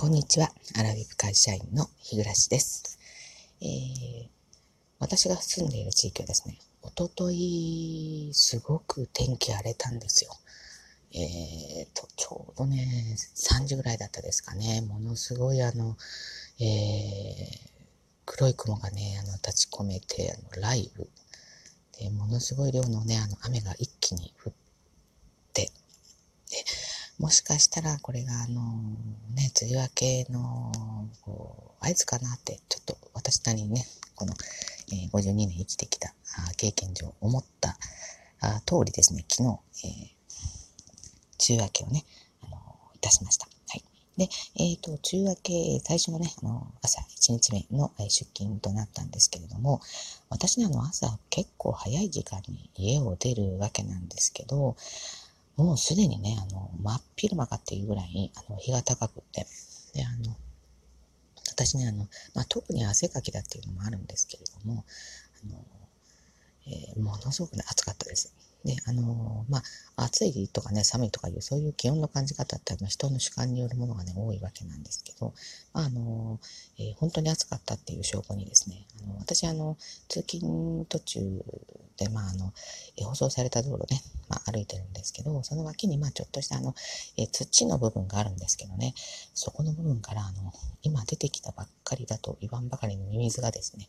[0.00, 0.48] こんにちは。
[0.78, 2.98] アラビブ会社員の日暮です。
[3.60, 4.28] えー、
[4.98, 10.30] 私が住んでいる地域はですね、おととい、すごく天気荒れたんですよ。
[11.12, 14.80] えーと、ちょうどね、3時ぐらいだったですかね。
[14.80, 15.98] ものすごいあの、
[16.58, 17.58] えー、
[18.24, 21.08] 黒い雲がね、あの、立ち込めて、あの、雷雨。
[21.98, 24.52] で、ものすごい量のね、あの、雨が一気に降っ、
[27.20, 28.62] もしかしたらこれがあの、
[29.36, 30.72] ね、梅雨明けの、
[31.20, 34.32] こう、合図かなって、ちょっと私なりにね、この、
[34.90, 36.14] えー、52年生きてきた
[36.56, 37.76] 経験上思った
[38.40, 42.04] あ通りですね、昨日、えー、梅雨明けをね、
[42.42, 42.56] あの、
[42.94, 43.46] いたしました。
[43.68, 43.84] はい。
[44.16, 49.82] で、えっ、ー、と、梅雨明け、最初のね、あの、朝1日目の出勤となったんですけれども、
[50.30, 54.74] 私ね、あの、朝結構早い時間に家を出るわけなんですけど、
[55.56, 59.46] もうすでにね、あの、真っ昼間かっていうぐらい、あの、日が高くて、
[59.94, 60.34] で、あの、
[61.48, 64.84] 私ね、あの、まあ、特に汗かきだっていうのもあるんですけれども、
[65.44, 65.64] あの、
[66.66, 68.32] えー、ものすごくね、暑かったです。
[68.64, 69.58] で、あの、ま
[69.96, 75.32] あ、暑いとかね、寒いとかいう、そういう気温の感じ方って、まあ人の主観によるものがね、多いわけなんですけど、
[75.72, 79.76] まあ、あのー、えー、本当に暑かったっていう証拠にですね、あの私、あの、
[80.08, 81.44] 通勤途中、
[82.08, 82.52] まあ、あの、
[82.96, 86.74] え舗装された道路ね、まあ、歩いてるんですけど、その脇に、まあ、ちょっとした、あの、
[87.16, 88.94] え土の部分があるんですけどね、
[89.34, 93.88] そこの部分から、あの、今出てきたばっかりだと言わんばかりのミミズがですね、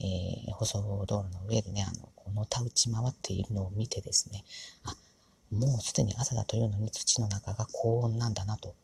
[0.00, 4.44] え舗装道路の上でね、あの、このた打ち回っているのを見てですね、
[4.84, 4.94] あ、
[5.50, 8.74] もうすでに朝だというのに土の中が高温なんだなと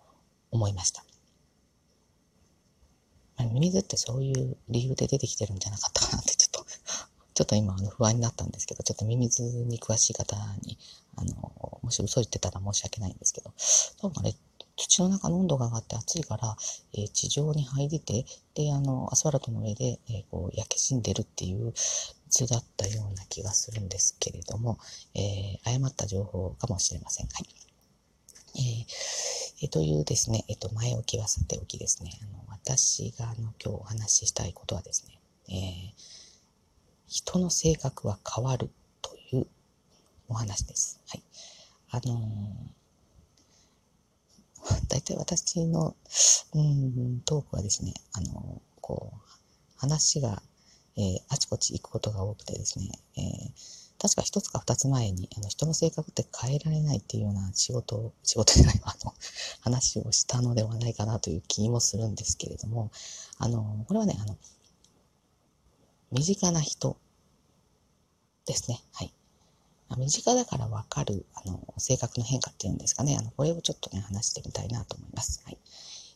[0.50, 1.04] 思いました。
[3.44, 6.35] ミミズってそういう理由で出てきてるんじゃなかったかなって
[7.36, 10.78] ちょっと今あの不安になったんですけど、ちょっとミミズに詳しい方に、
[11.16, 13.52] あの、もし嘘言ってたら申し訳ないんですけど、
[14.00, 14.34] 多分あれ、
[14.76, 16.56] 土の中の温度が上がって暑いから、
[16.94, 21.74] えー、地上に入りて、で、あの、アスファルトの上で、えー、こう、焼け死んでるっていう
[22.30, 24.78] 図だったような気がするんですけれども、
[25.14, 27.26] えー、誤った情報かもしれません。
[27.26, 27.46] はい。
[28.56, 35.18] えーえ、というですね、えっ、と、前置きはさておきですね、あの、私があの、今日お話ししたいことはですね、
[35.48, 35.94] え
[37.06, 38.70] 人の性格は変わる
[39.02, 39.46] という
[40.28, 41.00] お話です。
[41.08, 41.22] はい。
[41.90, 42.28] あの
[44.88, 45.96] 大体私の、
[46.54, 49.18] うん、トークはですね、あの、こう、
[49.76, 50.42] 話が、
[50.96, 59.14] えー、あちこち行くことが多くてですね、えー、確か一つか二つ前に、あの、人の性格って変えられないっていうような仕事、仕事じゃない、あの、
[59.60, 62.90] 話をしたのではないかなという気もするんですけれども、
[63.38, 64.36] あの、これはね、あの、
[66.12, 66.96] 身近な人
[68.46, 68.80] ですね。
[68.92, 69.12] はい。
[69.98, 73.16] 身近だからわかる、あの、性格の変化っていうんですかね。
[73.18, 75.42] あの、これをちょっとね、話してみたいなと思います。
[75.44, 75.58] はい。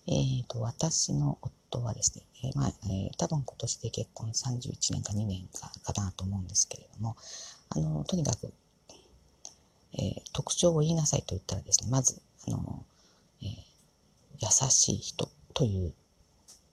[0.06, 7.16] えーと、私の夫はですね、えー、まあ、えー、多分今年で結婚31年か2年かかなと思うんですけれども、
[7.68, 8.52] あの、とにかく、
[9.94, 12.84] えー、特徴を言いなさいと言ったらですね、まず、あの、
[13.42, 13.48] えー、
[14.40, 15.92] 優しい人という、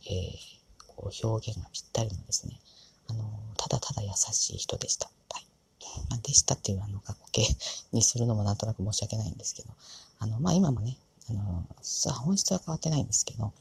[0.06, 0.38] えー、
[0.88, 2.60] こう表現がぴったりのですね、
[3.10, 3.24] あの、
[3.58, 5.10] ただただ優しい人でした。
[5.32, 5.46] はい。
[6.10, 7.58] まあ、でしたっていうあの、過去形
[7.92, 9.70] にするのもなんとなく申し訳ないんですけど、
[10.20, 10.98] あの、まあ、今もね、
[11.30, 13.52] あの、さ本質は変わってないんですけど、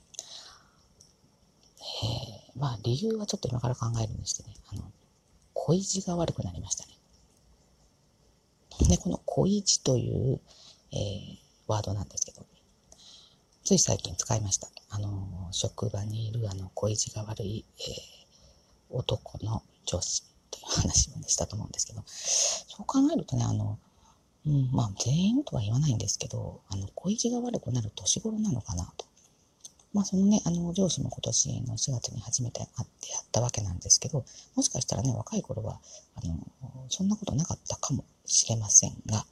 [1.79, 4.83] えー、まあ、理由はちょっと今から考えるにしてね、あの、
[5.55, 6.93] 恋路が悪くなりましたね。
[8.89, 10.41] で、この恋路という、
[10.93, 12.45] えー、ワードなんですけど、
[13.65, 14.69] つい最近使いました。
[14.91, 18.16] あの、職場にいるあの、恋路が悪い、えー、
[18.91, 23.79] 男の上司という話を、ね、したと思うんですけど、そう考えるとね、あの、
[24.47, 29.07] うん、まあ全員とは言わないんですけど、あの、恋路が悪くなる年頃なのかなと。
[29.93, 34.25] まあそのね、あの、上司も今年の4月に初めて会ってやったわけなんですけど、
[34.55, 35.81] もしかしたらね、若い頃は、
[36.15, 36.37] あの、
[36.89, 39.27] そんなことなかったかもしれませんが、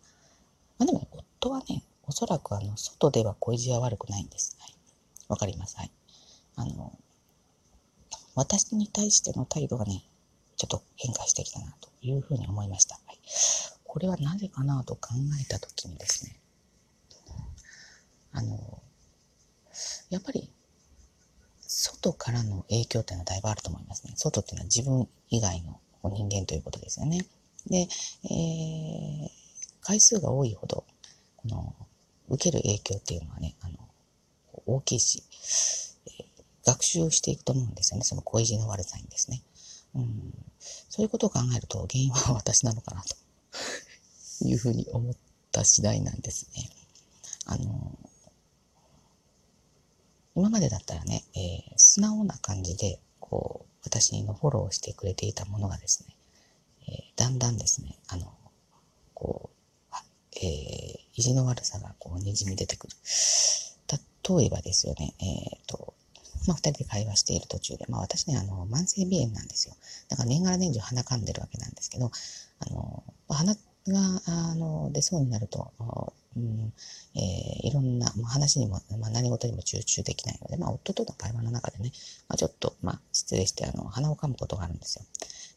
[0.79, 4.57] まあでも、ね、夫はね、おそらくあの、外では恋路は悪くないんです。
[4.59, 4.75] はい。
[5.29, 5.77] わかります。
[5.77, 5.91] はい。
[6.57, 6.99] あの、
[8.35, 10.03] 私に対しての態度がね、
[10.57, 12.99] ちょっと変化してきたなというふうに思いました。
[13.07, 13.19] はい、
[13.85, 15.11] これはなぜかなと考
[15.41, 16.37] えたときにですね、
[18.33, 18.83] あの、
[20.11, 20.51] やっぱり、
[21.67, 24.13] 外からの影響っていうのはだいぶあると思いますね。
[24.17, 27.27] 外っていうのは自分以外の人間ということですよね。
[27.67, 27.89] で、
[28.25, 29.31] えー、
[29.81, 30.85] 回数が多いほど、
[31.37, 31.75] この、
[32.29, 33.79] 受ける影響っていうのはね、あの、
[34.67, 35.23] 大きいし、
[36.65, 38.05] 学習をしていくと思うんですよね。
[38.05, 39.43] その恋路の悪さにですね。
[39.95, 40.35] うん、
[40.89, 43.17] そういうことを考えると原因は私なのかなと
[44.45, 45.15] いうふうに思っ
[45.53, 46.69] た次第なんですね。
[47.47, 47.99] あの、
[50.35, 56.17] 今までだったらね、えー、素直な感じで、こう、私のフォローしてくれていたものがですね、
[56.89, 58.33] えー、だんだんですね、あの、
[59.15, 59.97] こう、
[60.37, 62.97] えー、意地の悪さがこう、にじみ出てくる。
[64.27, 65.95] 例えばですよね、えっ、ー、と、
[66.47, 69.75] まあ、二人で会話している途中で、まあ、私ね、あの、慢性鼻炎なんですよ。
[70.09, 72.11] だから年がら年中鼻かんでるわけなんですけど、
[72.61, 73.61] あの、鼻が、
[74.27, 75.73] あの、出そうになると、
[76.37, 76.73] うん、
[77.15, 81.93] えー、いろんな、まあ、話にも、まあ、何事にも集中できないので、まあ、夫との会話の中でね、
[82.29, 85.05] まあ、ちょっと、まあ、失礼して、あの、鼻をかむことがあるんですよ。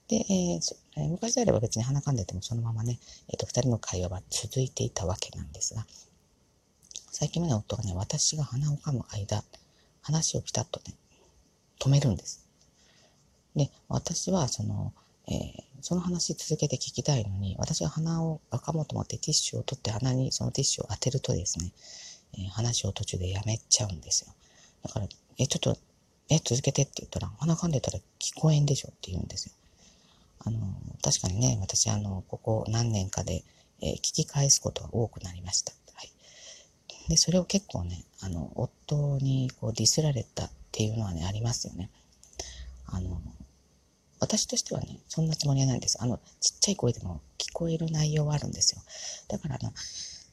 [0.08, 5.86] で、えーえ、昔であれば別に鼻かんでてもそのままね、えっ、ー、と、二人の会話は続いていたわけなんですが、
[7.12, 9.44] 最近まで夫がね、私が鼻をかむ間、
[10.08, 10.96] 話をピタッとね、
[11.82, 12.48] 止めるんです。
[13.58, 14.94] で、私は、その、
[15.28, 21.74] えー、その話続けて聞きたいのに、私が鼻をかもうと思ってティッシュを取って鼻にそのティッシュを当てるとですね、
[22.36, 24.34] えー、話を途中でやめちゃうんですよ。
[24.84, 25.08] だから、
[25.40, 25.78] え、ちょっと、
[26.30, 29.52] え、続けてって言ったら、鼻かんでたら聞こえんでしょって言うんですよ。
[30.40, 30.60] あの、
[31.04, 33.44] 確かにね、私、あの、ここ何年かで、
[33.82, 35.74] え、聞き返すことが多くなりました。
[37.08, 41.90] で、それを結構ね、あの、夫にこうディスられたっていうのはね、ありますよね。
[42.86, 43.22] あの、
[44.20, 46.02] 私としてはね、そんなつもりはないんです。
[46.02, 48.82] あの、ちっちゃい声でも聞こえる内容はあるんですよ。
[49.28, 49.72] だから、あの、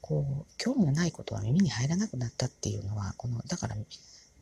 [0.00, 3.77] こう、興味のないことは耳に入らなくなったっていうのは、この、だから、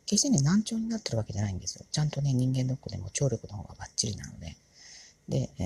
[0.05, 1.85] 決してね、難聴になってるわけじゃないんですよ。
[1.91, 4.55] ちゃんとね、人間ドックでも聴力の方がバッチリなので。
[5.29, 5.63] で、え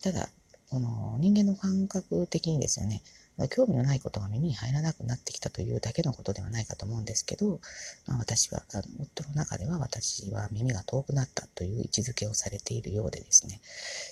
[0.00, 0.28] ー、ただ、
[0.70, 3.02] この人間の感覚的にですよね、
[3.50, 7.60] 興味のないことが耳に入らなくなってきたというだけのことではないかと思うんですけど、
[8.06, 13.60] まあ、私は、あの夫の中では私は耳が遠くなったという位置づけをされているようでですね。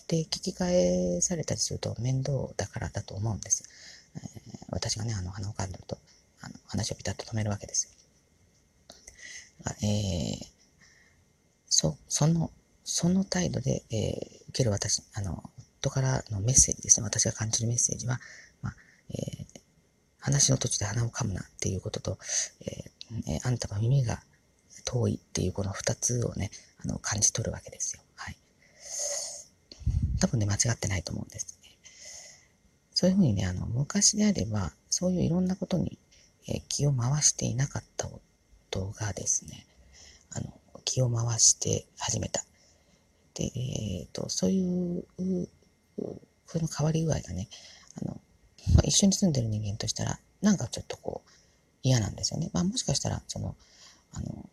[0.08, 3.64] で、聞き返されたりすると面倒だからだと思うんです。
[4.16, 5.98] えー、私がね、あの、鼻をかんでると、
[6.40, 7.96] あの、話をピタッと止めるわけです。
[9.82, 10.46] えー、
[11.68, 12.50] そ、その、
[12.84, 15.44] その態度で、えー、受ける私、あの、
[15.80, 17.04] 夫からのメッセージですね。
[17.04, 18.20] 私が感じるメッセージは、
[20.22, 22.18] 話の途中で鼻を噛むなっていうことと、
[22.64, 24.22] えー、あんたは耳が
[24.84, 26.50] 遠いっていうこの二つをね、
[26.82, 28.02] あの、感じ取るわけですよ。
[28.14, 28.36] はい。
[30.20, 31.76] 多分ね、間違ってないと思うんです、ね。
[32.94, 35.98] そういうふうにね、あの、昔であれば、そういういろんなことに、
[36.48, 38.08] えー、気を回していなかった
[38.70, 39.66] 夫がですね、
[40.30, 40.52] あの、
[40.84, 42.44] 気を回して始めた。
[43.34, 45.04] で、えっ、ー、と、そういう、
[45.96, 47.48] この変わり具合がね、
[48.00, 48.20] あの、
[48.74, 51.30] まあ、一緒に住んでる人間としたら、なんかちょっとこう、
[51.82, 52.50] 嫌なんですよね。
[52.52, 53.56] まあもしかしたら、その、
[54.12, 54.48] あの、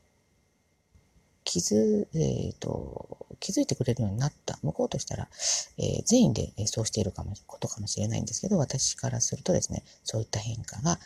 [1.44, 5.28] 気づ、えっ、ー、と、気づいてくれるようになった、向こうとしたら、
[5.78, 11.00] えー、全員でそうしているかも、ことかもしれないんですけど、私からするとですね、そういった変化が、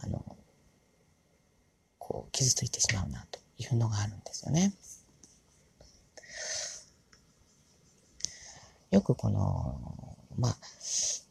[0.00, 0.36] あの、
[1.98, 4.72] こう、傷ついてしまうな、というのがあるんですよね。
[8.90, 10.56] よくこの、まあ、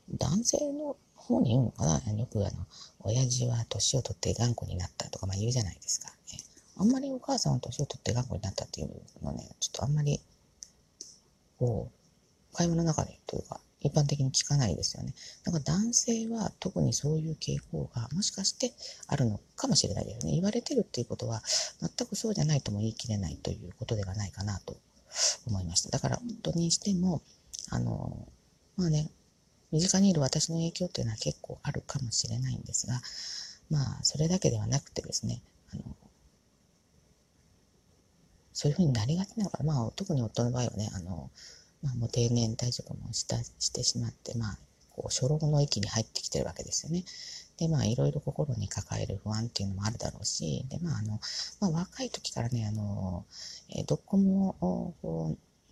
[0.10, 2.14] 男性の方に言うのかな？
[2.14, 2.66] よくあの、
[3.00, 6.10] 親父は年を取って頑固になったとか、まあ言うじゃないですか。
[6.10, 6.40] ね、
[6.78, 8.90] あんまりお母さんは年を取って頑固になったっていう
[9.24, 10.20] のね、ちょっとあんまり、
[11.58, 15.14] こう、会話の中でというか、一般的に聞かないですよね。
[15.44, 18.74] だから男性は特にそういう傾向がもしかして
[19.08, 20.32] あるのかもしれないですね。
[20.32, 21.44] 言われてるっていうことは
[21.80, 24.78] 全くそうじゃないとも言い切れないということではないかなと
[25.46, 25.90] 思いました。
[25.90, 27.22] だから夫にしても、
[27.70, 28.28] あの、
[28.76, 29.12] まあね、
[29.72, 33.02] 身近にいる私の影響っていうのは結構あるかもしれないんですが、
[33.70, 35.42] まあ、それだけではなくてですね、
[35.74, 35.84] あの、
[38.54, 39.74] そういうふうになりがちなのかな。
[39.74, 41.30] まあ、特に夫の場合はね、あの、
[41.82, 44.58] まあ、もう定年退職もしたしてしまって、まあ、
[44.92, 47.04] こう、初老の域に入ってきてるわけですよね。
[47.58, 51.20] で、まあ、いろいろ心に抱える不安っていうのもあるだろうし、で、まあ、あの、
[51.60, 53.26] まあ、若い時からね、あの、
[53.70, 54.94] え、どこも、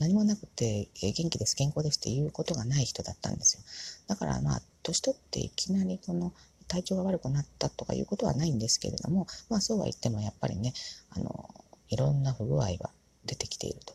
[0.04, 3.64] 何もなくて、え元気です、健康ですっていうことがない人だったんですよ。
[4.08, 6.34] だからまあ、年取っていきなりこの
[6.68, 10.74] 体調が悪くなったとかいうことはないんですけれども、まあそうは言ってもやっぱりね、
[11.12, 11.50] あの、
[11.88, 12.90] いろんな不具合は
[13.26, 13.94] 出てきていると。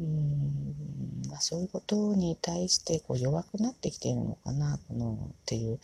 [0.00, 0.74] うん、
[1.28, 5.78] まあ、そういうことに対してこう弱くなってきているのかな、このっていう。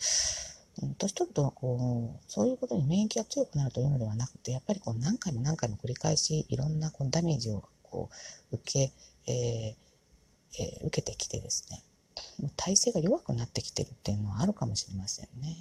[0.97, 8.09] 年取るとこう、そういうことに免疫が強くなるというのではなくて、やっぱりこう何回も何回も繰り返しいろんなこうダメージをこ
[8.51, 8.91] う受け、
[9.31, 9.75] えー
[10.59, 11.81] えー、受けてきてですね、
[12.55, 15.55] 体勢が弱くなってきてるっていうのはあるかもしれませんね。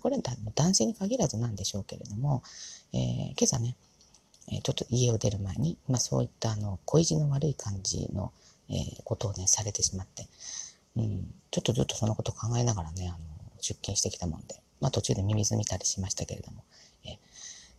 [0.00, 0.22] これは
[0.54, 2.42] 男性に限らずなんでしょうけれども、
[2.92, 3.00] えー、
[3.30, 3.76] 今朝ね、
[4.62, 8.32] ちょっと家を出る前に、まあ、そういったあの恋路の悪い感じの、
[8.68, 10.26] えー、ことをね、されてしまって、
[10.96, 13.18] うん、ちょっとずっとそのことを考えながらね、あの
[13.60, 16.64] 出勤してきたもんで、まあ、途中でミミズ見たりしましたけれども、
[17.04, 17.18] え、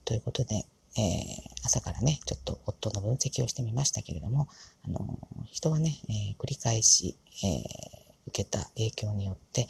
[0.05, 0.65] ということで、
[0.97, 4.47] えー、朝からね、ちょっと夫の分析をしてみましたけれども、
[4.85, 7.63] あの、人はね、えー、繰り返し、え、
[8.27, 9.67] 受けた影響によって、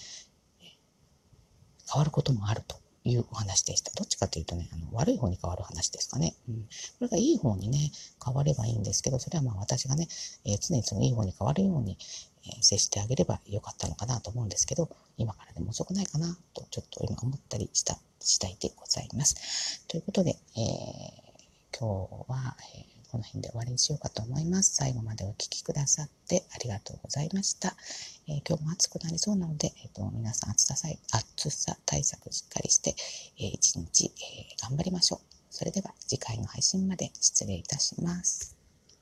[1.92, 3.92] 変わることもあるというお話でした。
[3.94, 6.36] どっちかというとね、あの悪い方に変わる話ですかね。
[6.48, 6.62] うん。
[6.64, 6.70] こ
[7.02, 7.92] れがいい方にね、
[8.24, 10.08] 変わればいいんですけど、それはまあ私がね、
[10.46, 11.98] えー、常にそのいい方に変わるように、
[12.46, 19.36] えー、接してあげればよかったのかなと思うんですけど、今からでも遅くないかなとちょっと今思ったりした次第でございます。
[19.92, 24.74] ということで、えー、今日は、えこの辺で終わりにしようかと思います。
[24.76, 27.76] 最後までお聴きくださってありがとうございました。
[28.26, 32.96] えー、今日も暑くなりそうなので、えーと、皆さん暑ささ暑さ対策しっかりして、
[33.38, 35.20] えー、一日、え、頑張りましょう。
[35.50, 38.61] それでは次回の配信まで失礼いたします。